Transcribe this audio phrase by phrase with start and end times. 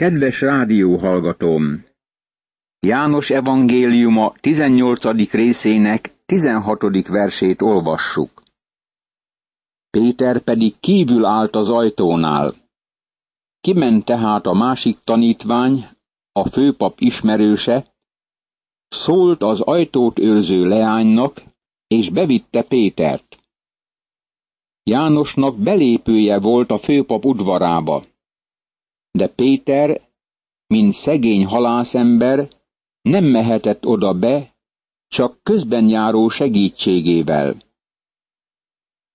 [0.00, 1.84] Kedves rádióhallgatóm!
[2.86, 5.30] János evangéliuma 18.
[5.30, 7.08] részének 16.
[7.08, 8.42] versét olvassuk.
[9.90, 12.54] Péter pedig kívül állt az ajtónál.
[13.60, 15.88] Kiment tehát a másik tanítvány,
[16.32, 17.86] a főpap ismerőse,
[18.88, 21.42] szólt az ajtót őrző leánynak,
[21.86, 23.38] és bevitte Pétert.
[24.82, 28.09] Jánosnak belépője volt a főpap udvarába.
[29.10, 30.08] De Péter,
[30.66, 32.48] mint szegény halászember,
[33.02, 34.54] nem mehetett oda be,
[35.08, 37.56] csak közben járó segítségével.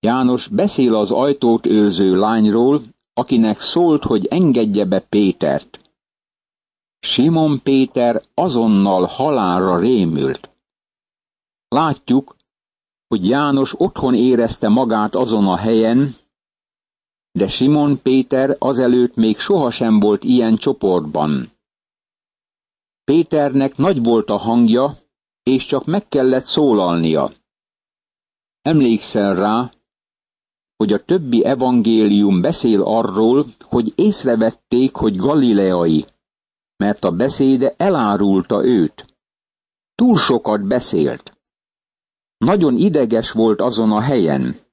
[0.00, 2.80] János beszél az ajtót őrző lányról,
[3.12, 5.80] akinek szólt, hogy engedje be Pétert.
[6.98, 10.50] Simon Péter azonnal halálra rémült.
[11.68, 12.36] Látjuk,
[13.08, 16.14] hogy János otthon érezte magát azon a helyen,
[17.36, 21.52] de Simon Péter azelőtt még sohasem volt ilyen csoportban.
[23.04, 24.92] Péternek nagy volt a hangja,
[25.42, 27.32] és csak meg kellett szólalnia.
[28.62, 29.70] Emlékszel rá,
[30.76, 36.04] hogy a többi evangélium beszél arról, hogy észrevették, hogy galileai,
[36.76, 39.04] mert a beszéde elárulta őt.
[39.94, 41.36] Túl sokat beszélt.
[42.36, 44.65] Nagyon ideges volt azon a helyen.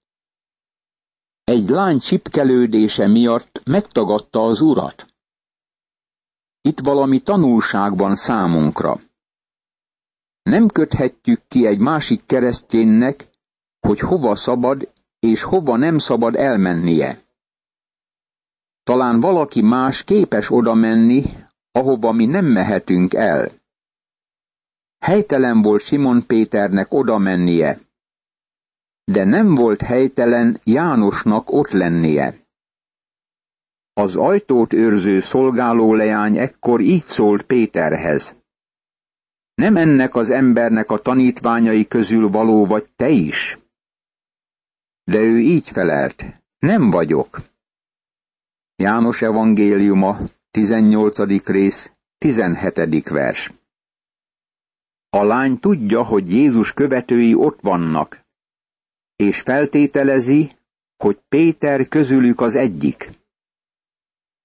[1.43, 5.05] Egy lány csipkelődése miatt megtagadta az urat.
[6.61, 8.99] Itt valami tanulság van számunkra.
[10.43, 13.29] Nem köthetjük ki egy másik kereszténynek,
[13.79, 17.19] hogy hova szabad és hova nem szabad elmennie.
[18.83, 21.23] Talán valaki más képes oda menni,
[21.71, 23.49] ahova mi nem mehetünk el.
[24.99, 27.79] Helytelen volt Simon Péternek oda mennie,
[29.03, 32.35] de nem volt helytelen Jánosnak ott lennie.
[33.93, 38.35] Az ajtót őrző szolgáló leány ekkor így szólt Péterhez.
[39.53, 43.57] Nem ennek az embernek a tanítványai közül való vagy te is?
[45.03, 46.25] De ő így felelt,
[46.59, 47.41] nem vagyok.
[48.75, 50.17] János evangéliuma,
[50.51, 51.45] 18.
[51.45, 53.09] rész, 17.
[53.09, 53.51] vers.
[55.09, 58.22] A lány tudja, hogy Jézus követői ott vannak,
[59.23, 60.51] és feltételezi,
[60.97, 63.09] hogy Péter közülük az egyik.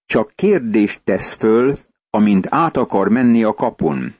[0.05, 1.77] Csak kérdést tesz föl,
[2.11, 4.15] amint át akar menni a kapun.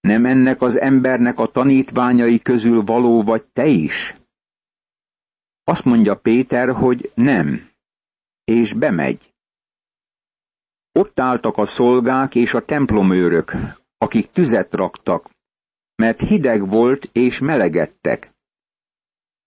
[0.00, 4.14] Nem ennek az embernek a tanítványai közül való vagy te is?
[5.64, 7.68] Azt mondja Péter, hogy nem,
[8.44, 9.34] és bemegy.
[10.92, 13.52] Ott álltak a szolgák és a templomőrök,
[13.98, 15.30] akik tüzet raktak,
[15.94, 18.35] mert hideg volt és melegedtek.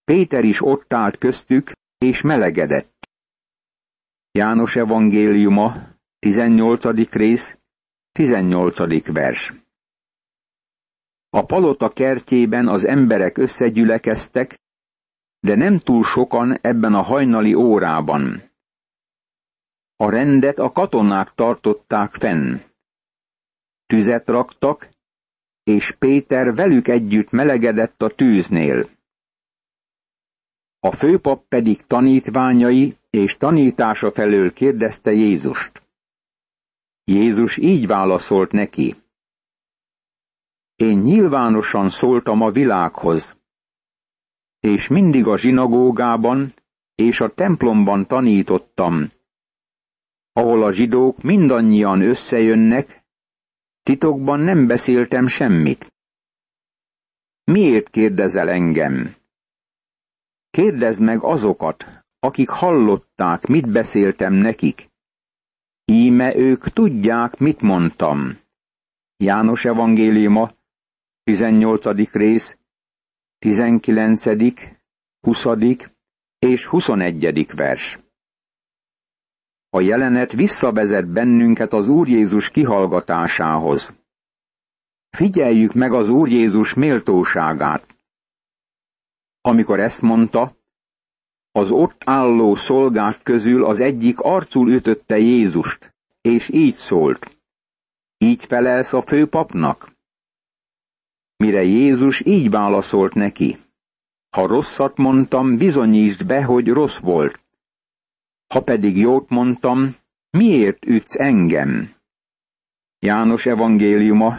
[0.10, 3.10] Péter is ott állt köztük, és melegedett.
[4.32, 5.74] János evangéliuma,
[6.20, 7.12] 18.
[7.12, 7.58] rész,
[8.12, 9.14] 18.
[9.14, 9.54] vers.
[11.30, 14.60] A palota kertjében az emberek összegyülekeztek,
[15.40, 18.42] de nem túl sokan ebben a hajnali órában.
[19.96, 22.56] A rendet a katonák tartották fenn.
[23.86, 24.90] Tüzet raktak,
[25.64, 28.98] és Péter velük együtt melegedett a tűznél.
[30.80, 35.82] A főpap pedig tanítványai és tanítása felől kérdezte Jézust.
[37.04, 38.96] Jézus így válaszolt neki.
[40.76, 43.38] Én nyilvánosan szóltam a világhoz,
[44.60, 46.54] és mindig a zsinagógában
[46.96, 49.12] és a templomban tanítottam,
[50.32, 53.04] ahol a zsidók mindannyian összejönnek,
[53.84, 55.94] titokban nem beszéltem semmit.
[57.44, 59.19] Miért kérdezel engem?
[60.50, 61.86] Kérdezd meg azokat,
[62.20, 64.90] akik hallották, mit beszéltem nekik.
[65.86, 68.38] Íme ők tudják, mit mondtam.
[69.18, 70.52] János evangéliuma,
[71.24, 72.12] 18.
[72.12, 72.58] rész,
[73.40, 74.26] 19.,
[75.20, 75.46] 20.
[76.40, 77.48] és 21.
[77.56, 78.00] vers.
[79.70, 83.94] A jelenet visszavezet bennünket az Úr Jézus kihallgatásához.
[85.10, 87.99] Figyeljük meg az Úr Jézus méltóságát.
[89.42, 90.58] Amikor ezt mondta,
[91.52, 97.38] az ott álló szolgák közül az egyik arcul ütötte Jézust, és így szólt.
[98.18, 99.98] Így felelsz a főpapnak?
[101.38, 103.56] Mire Jézus így válaszolt neki.
[104.30, 107.44] Ha rosszat mondtam, bizonyítsd be, hogy rossz volt.
[108.54, 109.96] Ha pedig jót mondtam,
[110.30, 111.94] miért ütsz engem?
[113.00, 114.36] János evangéliuma,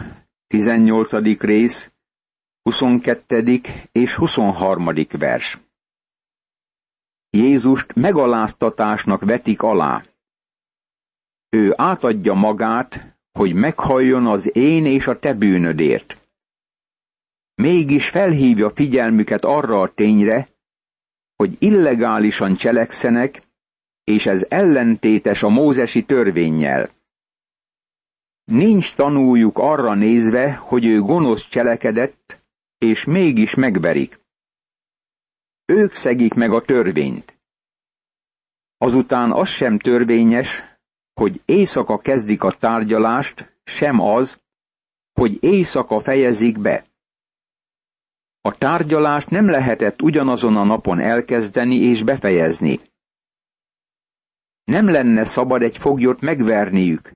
[0.47, 1.39] 18.
[1.39, 1.90] rész,
[2.63, 3.61] 22.
[3.91, 4.89] és 23.
[5.09, 5.57] vers.
[7.29, 10.03] Jézust megaláztatásnak vetik alá.
[11.49, 16.29] ő átadja magát, hogy meghalljon az én és a te bűnödért.
[17.55, 20.47] Mégis felhívja figyelmüket arra a tényre,
[21.35, 23.41] hogy illegálisan cselekszenek,
[24.03, 26.89] és ez ellentétes a mózesi törvényjel.
[28.43, 32.40] Nincs tanuljuk arra nézve, hogy ő gonosz cselekedett,
[32.81, 34.19] és mégis megverik.
[35.65, 37.39] Ők szegik meg a törvényt.
[38.77, 40.63] Azután az sem törvényes,
[41.13, 44.39] hogy éjszaka kezdik a tárgyalást, sem az,
[45.13, 46.85] hogy éjszaka fejezik be.
[48.41, 52.79] A tárgyalást nem lehetett ugyanazon a napon elkezdeni és befejezni.
[54.63, 57.11] Nem lenne szabad egy foglyot megverniük,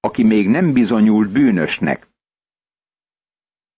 [0.00, 2.11] aki még nem bizonyult bűnösnek.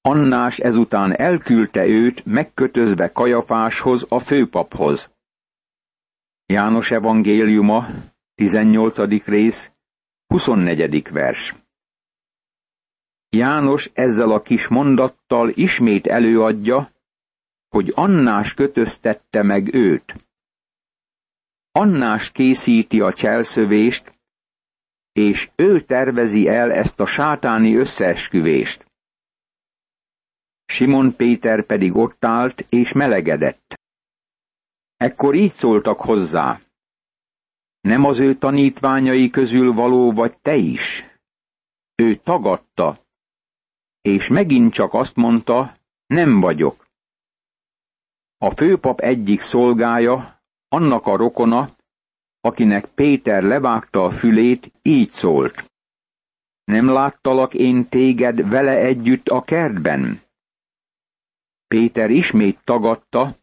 [0.06, 5.10] Annás ezután elküldte őt megkötözve Kajafáshoz, a főpaphoz.
[6.46, 7.86] János evangéliuma,
[8.34, 9.24] 18.
[9.24, 9.72] rész,
[10.26, 11.08] 24.
[11.10, 11.54] vers.
[13.28, 16.90] János ezzel a kis mondattal ismét előadja,
[17.68, 20.14] hogy Annás kötöztette meg őt.
[21.72, 24.18] Annás készíti a cselszövést,
[25.12, 28.92] és ő tervezi el ezt a sátáni összeesküvést.
[30.66, 33.74] Simon Péter pedig ott állt és melegedett.
[34.96, 36.60] Ekkor így szóltak hozzá.
[37.80, 41.04] Nem az ő tanítványai közül való vagy te is?
[41.94, 42.98] Ő tagadta,
[44.00, 45.74] és megint csak azt mondta,
[46.06, 46.86] nem vagyok.
[48.38, 51.68] A főpap egyik szolgája, annak a rokona,
[52.40, 55.72] akinek Péter levágta a fülét, így szólt.
[56.64, 60.20] Nem láttalak én téged vele együtt a kertben?
[61.74, 63.38] Péter ismét tagadta,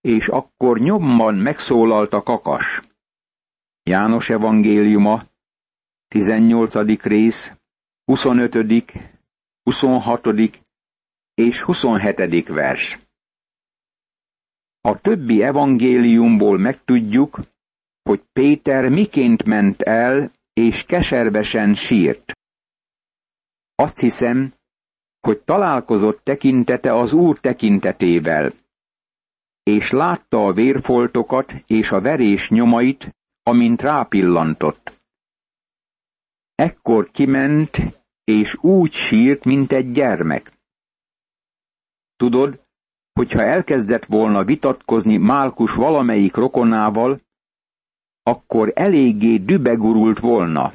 [0.00, 2.82] és akkor nyomban megszólalt a kakas.
[3.82, 5.22] János evangéliuma,
[6.08, 7.02] 18.
[7.02, 7.52] rész,
[8.04, 8.92] 25.,
[9.62, 10.26] 26.
[11.34, 12.48] és 27.
[12.48, 12.98] vers.
[14.80, 17.40] A többi evangéliumból megtudjuk,
[18.02, 22.32] hogy Péter miként ment el, és keservesen sírt.
[23.74, 24.52] Azt hiszem,
[25.26, 28.52] hogy találkozott tekintete az Úr tekintetével,
[29.62, 35.00] és látta a vérfoltokat és a verés nyomait, amint rápillantott.
[36.54, 37.76] Ekkor kiment,
[38.24, 40.52] és úgy sírt, mint egy gyermek.
[42.16, 42.60] Tudod,
[43.12, 47.20] hogyha elkezdett volna vitatkozni Málkus valamelyik rokonával,
[48.22, 50.72] akkor eléggé dübegurult volna.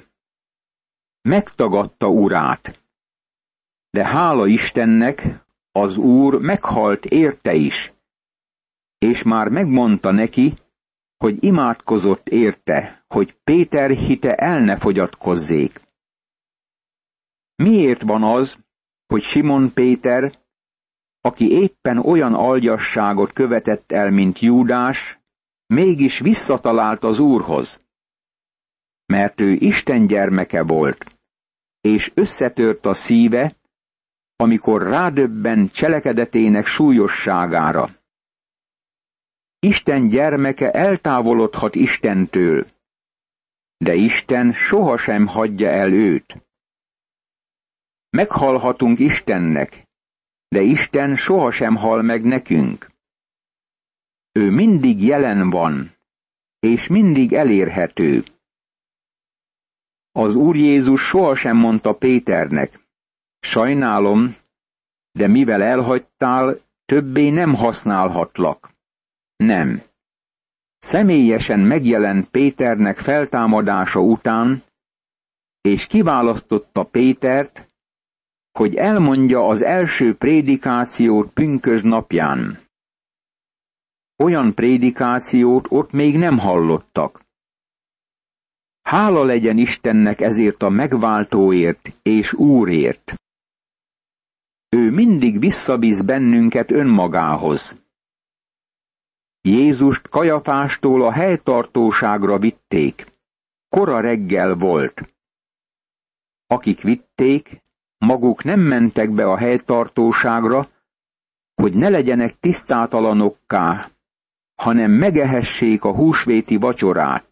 [1.22, 2.81] Megtagadta urát.
[3.92, 7.94] De hála Istennek, az úr meghalt érte is,
[8.98, 10.54] és már megmondta neki,
[11.18, 15.82] hogy imádkozott érte, hogy Péter hite el ne fogyatkozzék.
[17.56, 18.58] Miért van az,
[19.08, 20.40] hogy Simon Péter,
[21.22, 25.20] aki éppen olyan algyasságot követett el, mint Júdás,
[25.66, 27.82] mégis visszatalált az Úrhoz?
[29.06, 31.20] Mert ő Isten gyermeke volt,
[31.82, 33.56] és összetört a szíve,
[34.42, 37.90] amikor rádöbben cselekedetének súlyosságára.
[39.60, 42.66] Isten gyermeke eltávolodhat Istentől,
[43.78, 46.46] de Isten sohasem hagyja el őt.
[48.10, 49.88] Meghalhatunk Istennek,
[50.48, 52.92] de Isten sohasem hal meg nekünk.
[54.32, 55.92] Ő mindig jelen van,
[56.60, 58.24] és mindig elérhető.
[60.12, 62.80] Az Úr Jézus sohasem mondta Péternek,
[63.42, 64.36] sajnálom,
[65.12, 68.74] de mivel elhagytál, többé nem használhatlak.
[69.36, 69.82] Nem.
[70.80, 74.64] Személyesen megjelent Péternek feltámadása után,
[75.62, 77.68] és kiválasztotta Pétert,
[78.52, 82.60] hogy elmondja az első prédikációt pünkös napján.
[84.24, 87.22] Olyan prédikációt ott még nem hallottak.
[88.82, 93.14] Hála legyen Istennek ezért a megváltóért és Úrért.
[94.76, 97.84] Ő mindig visszavisz bennünket önmagához.
[99.42, 103.06] Jézust Kajafástól a helytartóságra vitték.
[103.70, 105.16] Kora reggel volt.
[106.48, 107.64] Akik vitték,
[107.98, 110.70] maguk nem mentek be a helytartóságra,
[111.54, 113.90] hogy ne legyenek tisztátalanokká,
[114.56, 117.30] hanem megehessék a húsvéti vacsorát.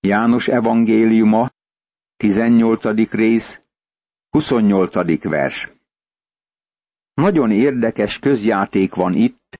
[0.00, 1.50] János evangéliuma,
[2.16, 3.10] 18.
[3.10, 3.60] rész,
[4.30, 5.22] 28.
[5.22, 5.77] vers.
[7.18, 9.58] Nagyon érdekes közjáték van itt,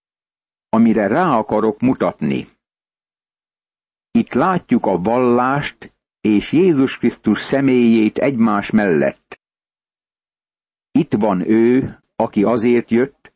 [0.69, 2.47] amire rá akarok mutatni.
[4.11, 9.41] Itt látjuk a vallást és Jézus Krisztus személyét egymás mellett.
[10.91, 13.33] Itt van ő, aki azért jött,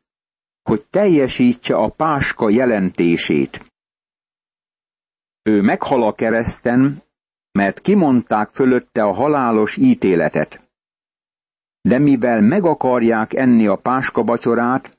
[0.63, 3.73] hogy teljesítse a páska jelentését.
[5.43, 7.03] Ő meghal a kereszten,
[7.53, 10.62] mert kimondták fölötte a halálos ítéletet.
[11.83, 14.99] De mivel meg akarják enni a páska vacsorát,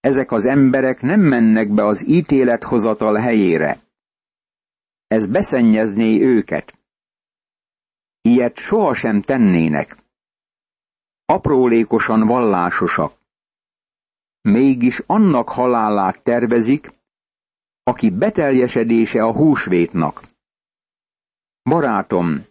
[0.00, 3.78] ezek az emberek nem mennek be az ítélethozatal helyére.
[5.06, 6.78] Ez beszennyezné őket.
[8.20, 9.96] Ilyet sohasem tennének.
[11.24, 13.12] Aprólékosan vallásosak.
[14.40, 16.90] Mégis annak halálát tervezik,
[17.82, 20.22] aki beteljesedése a húsvétnak.
[21.62, 22.44] Barátom,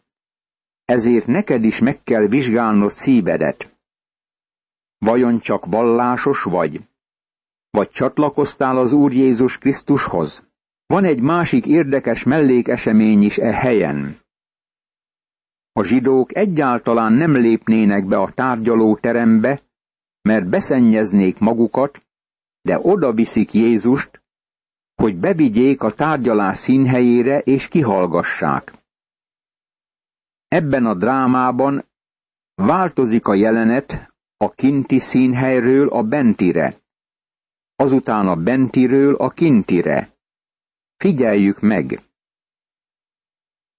[0.86, 3.77] ezért neked is meg kell vizsgálnod szívedet.
[4.98, 6.82] Vajon csak vallásos vagy?
[7.70, 10.48] Vagy csatlakoztál az Úr Jézus Krisztushoz?
[10.86, 14.20] Van egy másik érdekes mellékesemény is e helyen.
[15.72, 19.62] A zsidók egyáltalán nem lépnének be a tárgyaló terembe,
[20.22, 22.06] mert beszennyeznék magukat,
[22.62, 24.24] de oda viszik Jézust,
[24.96, 28.74] hogy bevigyék a tárgyalás színhelyére és kihallgassák.
[30.55, 31.85] Ebben a drámában
[32.53, 36.75] változik a jelenet a kinti színhelyről a bentire,
[37.75, 40.09] azután a bentiről a kintire.
[40.97, 42.00] Figyeljük meg!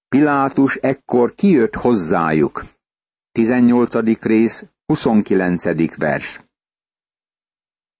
[0.08, 2.64] Pilátus ekkor kijött hozzájuk.
[3.32, 3.94] 18.
[4.22, 5.96] rész, 29.
[5.96, 6.40] vers.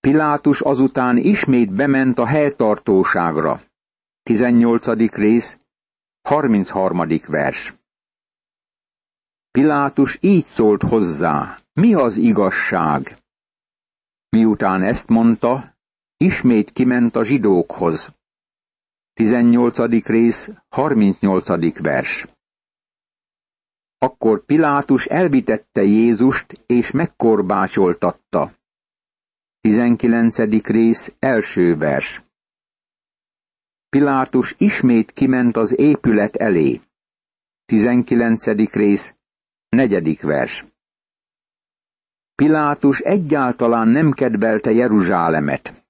[0.01, 3.61] Pilátus azután ismét bement a helytartóságra.
[4.23, 4.87] 18.
[5.15, 5.59] rész,
[6.23, 7.07] 33.
[7.29, 7.76] vers.
[9.57, 13.19] Pilátus így szólt hozzá, mi az igazság?
[14.29, 15.77] Miután ezt mondta,
[16.17, 18.11] ismét kiment a zsidókhoz.
[19.13, 20.07] 18.
[20.07, 21.81] rész, 38.
[21.81, 22.27] vers.
[23.99, 28.53] Akkor Pilátus elvitette Jézust és megkorbácsoltatta.
[29.61, 30.39] 19.
[30.67, 32.23] rész, első vers.
[33.89, 36.81] Pilátus ismét kiment az épület elé.
[37.65, 38.45] 19.
[38.73, 39.15] rész,
[39.69, 40.65] negyedik vers.
[42.35, 45.87] Pilátus egyáltalán nem kedvelte Jeruzsálemet.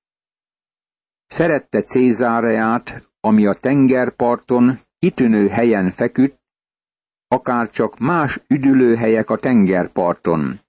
[1.27, 6.41] Szerette Cézáreát, ami a tengerparton kitűnő helyen feküdt,
[7.29, 10.61] akár csak más üdülőhelyek a tengerparton.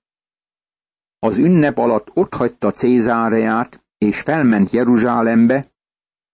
[1.19, 5.65] Az ünnep alatt otthagyta Cézáreát, és felment Jeruzsálembe,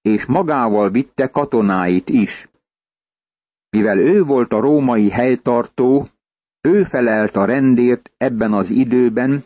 [0.02, 2.50] és magával vitte katonáit is.
[3.70, 6.08] Mivel ő volt a római helytartó,
[6.68, 9.44] ő felelt a rendért ebben az időben,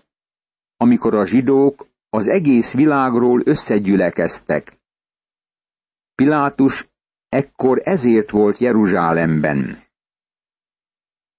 [0.77, 4.77] amikor a zsidók az egész világról összegyülekeztek.
[6.15, 6.89] Pilátus
[7.29, 9.77] ekkor ezért volt Jeruzsálemben.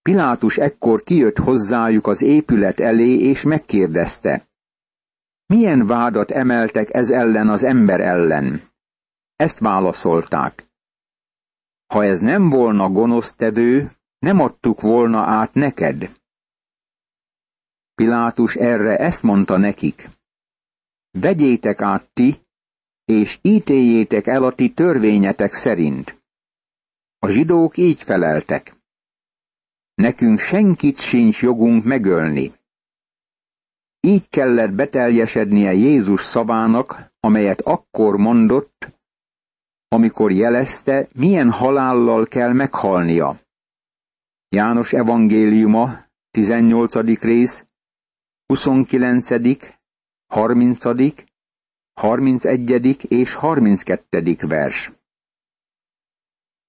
[0.02, 4.48] Pilátus ekkor kijött hozzájuk az épület elé, és megkérdezte,
[5.46, 8.62] milyen vádat emeltek ez ellen az ember ellen?
[9.36, 10.66] Ezt válaszolták.
[11.86, 16.10] Ha ez nem volna gonosztevő, nem adtuk volna át neked.
[17.94, 20.08] Pilátus erre ezt mondta nekik.
[21.10, 22.36] Vegyétek át ti,
[23.04, 26.22] és ítéljétek el a ti törvényetek szerint.
[27.18, 28.72] A zsidók így feleltek.
[29.94, 32.52] Nekünk senkit sincs jogunk megölni.
[34.00, 38.94] Így kellett beteljesednie Jézus szavának, amelyet akkor mondott,
[39.88, 43.38] amikor jelezte, milyen halállal kell meghalnia.
[44.50, 46.00] János evangéliuma,
[46.30, 46.94] 18.
[47.20, 47.64] rész,
[48.46, 49.28] 29.,
[50.26, 50.84] 30.,
[51.92, 53.04] 31.
[53.08, 54.36] és 32.
[54.46, 54.92] vers.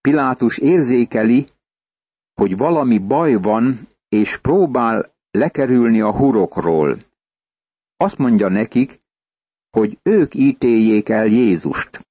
[0.02, 1.46] Pilátus érzékeli,
[2.34, 3.76] hogy valami baj van,
[4.10, 6.98] és próbál lekerülni a hurokról.
[7.98, 9.00] Azt mondja nekik,
[9.70, 12.08] hogy ők ítéljék el Jézust.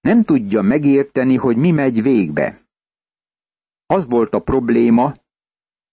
[0.00, 2.63] Nem tudja megérteni, hogy mi megy végbe.
[3.86, 5.14] Az volt a probléma,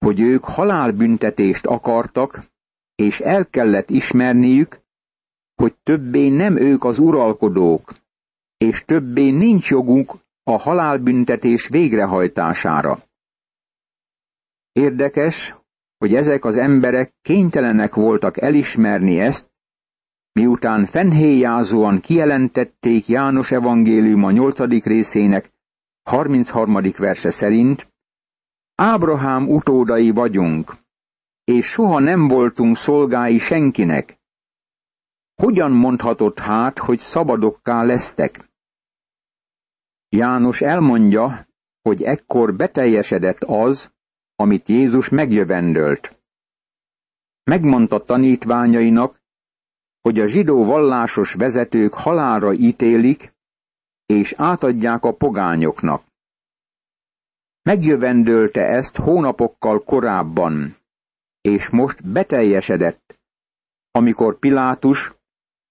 [0.05, 2.43] hogy ők halálbüntetést akartak,
[2.95, 4.79] és el kellett ismerniük,
[5.55, 7.93] hogy többé nem ők az uralkodók,
[8.57, 12.99] és többé nincs jogunk a halálbüntetés végrehajtására.
[14.71, 15.55] Érdekes,
[15.97, 19.51] hogy ezek az emberek kénytelenek voltak elismerni ezt,
[20.31, 25.50] miután fennhéjázóan kijelentették János evangélium a nyolcadik részének
[26.03, 26.81] 33.
[26.97, 27.93] verse szerint,
[28.75, 30.75] Ábrahám utódai vagyunk,
[31.43, 34.19] és soha nem voltunk szolgái senkinek.
[35.35, 38.49] Hogyan mondhatott hát, hogy szabadokká lesztek?
[40.09, 41.47] János elmondja,
[41.81, 43.93] hogy ekkor beteljesedett az,
[44.35, 46.19] amit Jézus megjövendölt.
[47.43, 49.21] Megmondta tanítványainak,
[50.01, 53.33] hogy a zsidó vallásos vezetők halálra ítélik,
[54.11, 56.03] és átadják a pogányoknak.
[57.61, 60.75] Megjövendölte ezt hónapokkal korábban,
[61.41, 63.19] és most beteljesedett,
[63.91, 65.13] amikor Pilátus,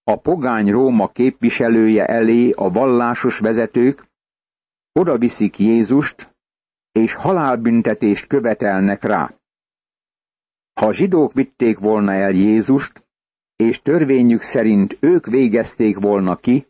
[0.05, 4.05] a pogány Róma képviselője elé a vallásos vezetők,
[4.93, 6.35] oda viszik Jézust,
[6.93, 9.35] és halálbüntetést követelnek rá.
[10.81, 13.07] Ha a zsidók vitték volna el Jézust,
[13.57, 16.70] és törvényük szerint ők végezték volna ki,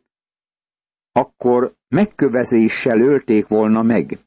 [1.13, 4.19] akkor megkövezéssel ölték volna meg.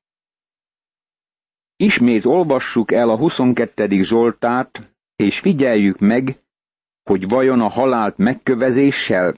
[1.75, 4.03] Ismét olvassuk el a 22.
[4.03, 6.39] Zsoltárt, és figyeljük meg,
[7.03, 9.35] hogy vajon a halált megkövezéssel,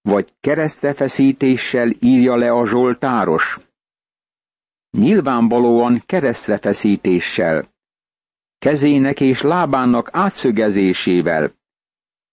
[0.00, 3.58] vagy keresztrefeszítéssel írja le a Zsoltáros.
[4.90, 7.68] Nyilvánvalóan keresztrefeszítéssel,
[8.58, 11.52] kezének és lábának átszögezésével,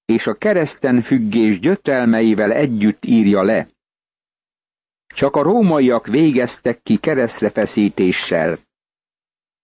[0.06, 3.68] és a kereszten függés gyötrelmeivel együtt írja le.
[5.13, 8.58] Csak a rómaiak végeztek ki keresztrefeszítéssel.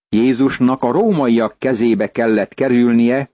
[0.08, 3.30] Jézusnak a rómaiak kezébe kellett kerülnie,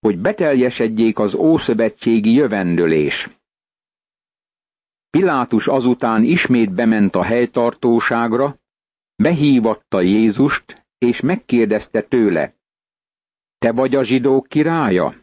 [0.00, 3.28] hogy beteljesedjék az ószövetségi jövendőlés.
[5.10, 8.58] Pilátus azután ismét bement a helytartóságra,
[9.16, 12.58] behívatta Jézust, és megkérdezte tőle,
[13.58, 15.14] te vagy a zsidók királya?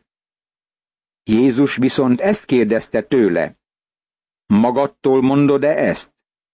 [1.24, 3.57] Jézus viszont ezt kérdezte tőle,
[4.47, 6.13] magadtól mondod-e ezt,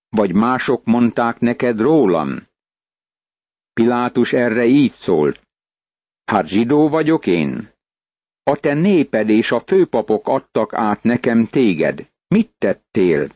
[0.10, 2.48] vagy mások mondták neked rólam?
[3.74, 5.48] Pilátus erre így szólt,
[6.26, 7.70] hát zsidó vagyok én?
[8.44, 12.10] A te néped és a főpapok adtak át nekem téged.
[12.28, 13.30] Mit tettél?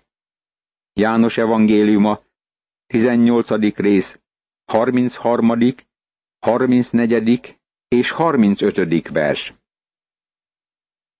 [0.93, 2.19] János evangéliuma,
[2.87, 3.75] 18.
[3.75, 4.19] rész,
[4.65, 5.75] 33.,
[6.39, 7.59] 34.
[7.87, 9.09] és 35.
[9.09, 9.53] vers.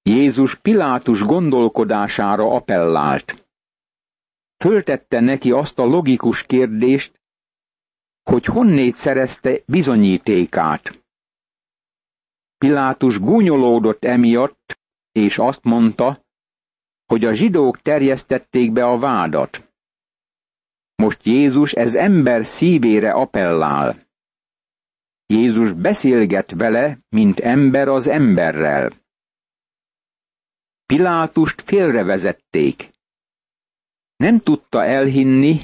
[0.10, 3.48] Jézus Pilátus gondolkodására appellált.
[4.58, 7.22] Föltette neki azt a logikus kérdést,
[8.24, 11.04] hogy honnét szerezte bizonyítékát.
[12.58, 14.80] Pilátus gúnyolódott emiatt,
[15.12, 16.26] és azt mondta,
[17.06, 19.74] hogy a zsidók terjesztették be a vádat.
[20.96, 23.96] Most Jézus ez ember szívére appellál.
[25.26, 29.04] Jézus beszélget vele, mint ember az emberrel.
[30.86, 32.92] Pilátust félrevezették.
[34.16, 35.62] Nem tudta elhinni,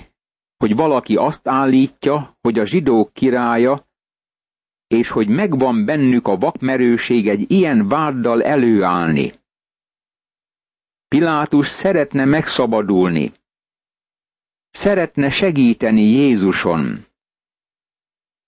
[0.57, 3.87] hogy valaki azt állítja, hogy a zsidók királya,
[4.87, 9.31] és hogy megvan bennük a vakmerőség egy ilyen váddal előállni.
[11.07, 13.31] Pilátus szeretne megszabadulni.
[14.69, 17.05] Szeretne segíteni Jézuson.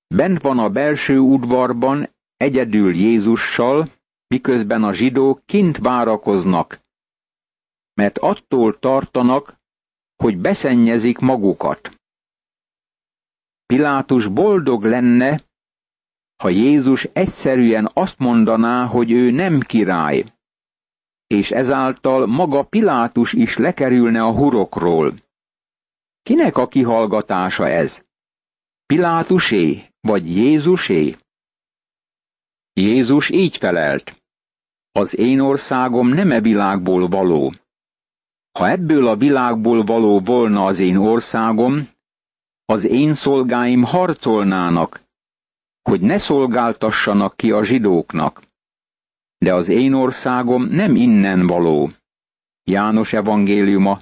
[0.08, 3.88] Bent van a belső udvarban, egyedül Jézussal,
[4.34, 6.80] miközben a zsidók kint várakoznak,
[7.94, 9.58] mert attól tartanak,
[10.16, 11.82] hogy beszennyezik magukat.
[13.66, 15.44] Pilátus boldog lenne,
[16.44, 20.34] ha Jézus egyszerűen azt mondaná, hogy ő nem király,
[21.28, 25.14] és ezáltal maga Pilátus is lekerülne a hurokról.
[26.22, 28.06] Kinek a kihallgatása ez?
[28.86, 31.16] Pilátusé vagy Jézusé?
[32.74, 34.23] Jézus így felelt.
[34.96, 37.54] Az én országom nem e világból való.
[38.52, 41.88] Ha ebből a világból való volna az én országom,
[42.66, 45.02] az én szolgáim harcolnának,
[45.82, 48.42] hogy ne szolgáltassanak ki a zsidóknak.
[49.38, 51.90] De az én országom nem innen való.
[52.64, 54.02] János evangéliuma,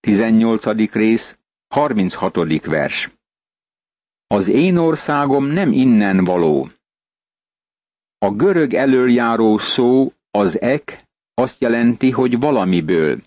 [0.00, 0.92] 18.
[0.92, 1.38] rész,
[1.74, 2.64] 36.
[2.64, 3.10] vers.
[4.26, 6.68] Az én országom nem innen való.
[8.18, 11.04] A görög elöljáró szó, az ek,
[11.34, 13.22] azt jelenti, hogy valamiből.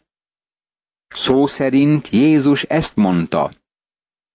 [1.08, 3.54] Szó szerint Jézus ezt mondta.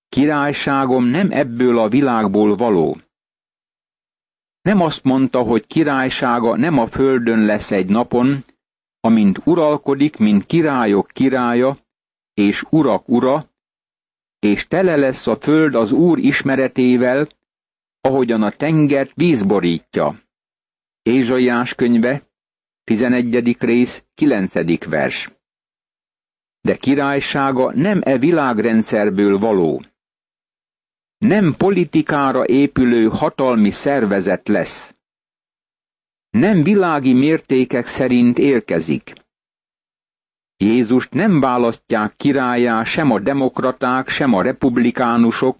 [0.09, 3.01] Királyságom nem ebből a világból való.
[4.61, 8.45] Nem azt mondta, hogy királysága nem a földön lesz egy napon,
[9.01, 11.79] amint uralkodik, mint királyok királya,
[12.35, 13.51] és urak ura,
[14.39, 17.29] és tele lesz a föld az Úr ismeretével,
[18.01, 20.25] ahogyan a tengert víz borítja.
[21.07, 22.23] Ézsaiás könyve,
[22.85, 23.57] 11.
[23.59, 24.87] rész, 9.
[24.89, 25.31] vers.
[26.61, 29.85] De királysága nem e világrendszerből való
[31.19, 34.95] nem politikára épülő hatalmi szervezet lesz.
[36.31, 39.13] Nem világi mértékek szerint érkezik.
[40.57, 45.59] Jézust nem választják királyá sem a demokraták, sem a republikánusok,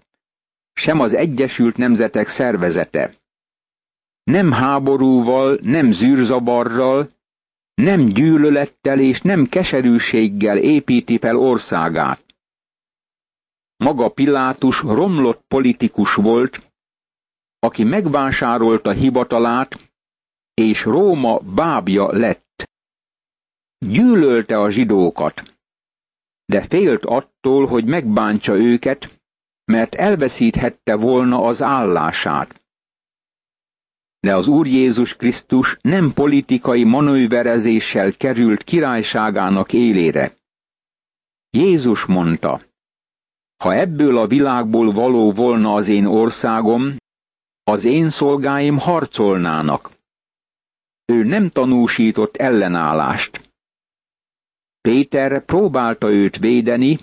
[0.73, 3.16] sem az Egyesült Nemzetek szervezete.
[4.31, 7.09] Nem háborúval, nem zűrzabarral,
[7.73, 12.25] nem gyűlölettel és nem keserűséggel építi fel országát.
[13.83, 16.71] Maga Pilátus romlott politikus volt,
[17.59, 19.91] aki megvásárolta hivatalát,
[20.53, 22.69] és Róma bábja lett.
[23.77, 25.57] Gyűlölte a zsidókat,
[26.45, 29.19] de félt attól, hogy megbántsa őket,
[29.65, 32.66] mert elveszíthette volna az állását.
[34.27, 40.35] De az Úr Jézus Krisztus nem politikai manőverezéssel került királyságának élére.
[41.49, 42.61] Jézus mondta,
[43.63, 46.95] ha ebből a világból való volna az én országom,
[47.63, 49.91] az én szolgáim harcolnának.
[51.05, 53.51] Ő nem tanúsított ellenállást.
[54.81, 56.97] Péter próbálta őt védeni,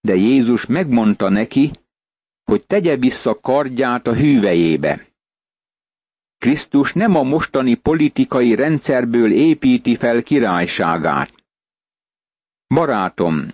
[0.00, 1.70] de Jézus megmondta neki,
[2.44, 5.14] hogy tegye vissza kardját a hűvejébe.
[6.46, 11.32] Krisztus nem a mostani politikai rendszerből építi fel királyságát.
[12.74, 13.48] Barátom,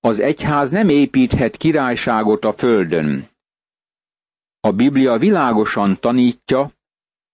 [0.00, 3.28] az egyház nem építhet királyságot a földön.
[4.60, 6.72] A Biblia világosan tanítja,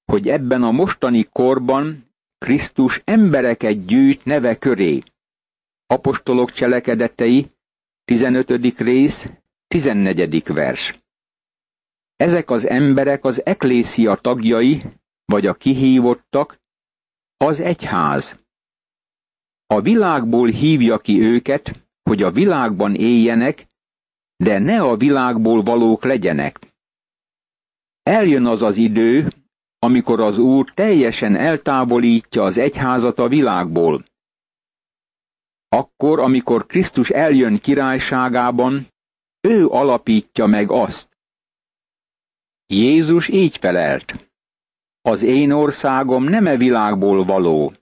[0.04, 5.02] hogy ebben a mostani korban Krisztus embereket gyűjt neve köré.
[5.86, 7.50] Apostolok cselekedetei,
[8.04, 8.50] 15.
[8.78, 9.28] rész,
[9.66, 10.42] 14.
[10.46, 11.03] vers.
[12.16, 14.82] Ezek az emberek az eklészia tagjai,
[15.24, 16.60] vagy a kihívottak,
[17.36, 18.38] az egyház.
[19.66, 23.66] A világból hívja ki őket, hogy a világban éljenek,
[24.36, 26.58] de ne a világból valók legyenek.
[28.02, 29.32] Eljön az az idő,
[29.78, 34.04] amikor az Úr teljesen eltávolítja az egyházat a világból.
[35.68, 38.86] Akkor, amikor Krisztus eljön királyságában,
[39.40, 41.13] ő alapítja meg azt.
[42.66, 44.30] Jézus így felelt.
[45.00, 47.72] Az én országom nem e világból való.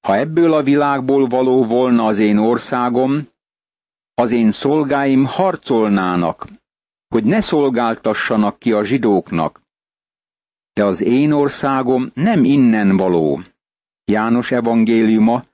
[0.00, 3.28] Ha ebből a világból való volna az én országom,
[4.14, 6.46] az én szolgáim harcolnának,
[7.08, 9.60] hogy ne szolgáltassanak ki a zsidóknak.
[10.72, 13.42] De az én országom nem innen való.
[14.04, 15.44] János evangéliuma,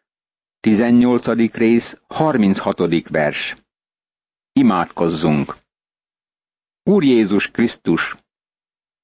[0.60, 1.26] 18.
[1.52, 3.08] rész, 36.
[3.08, 3.56] vers.
[4.52, 5.56] Imádkozzunk!
[6.88, 8.16] Úr Jézus Krisztus,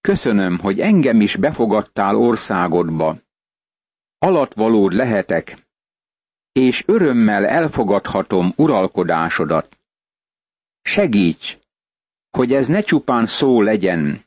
[0.00, 3.18] köszönöm, hogy engem is befogadtál országodba.
[4.18, 5.66] Alatvalód lehetek,
[6.52, 9.78] és örömmel elfogadhatom uralkodásodat.
[10.82, 11.58] Segíts,
[12.30, 14.24] hogy ez ne csupán szó legyen,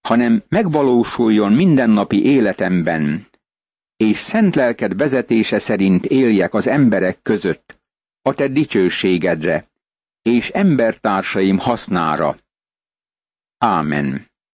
[0.00, 3.28] hanem megvalósuljon mindennapi életemben,
[3.96, 7.80] és szent lelked vezetése szerint éljek az emberek között,
[8.22, 9.68] a te dicsőségedre,
[10.22, 12.36] és embertársaim hasznára.
[13.62, 14.27] amen.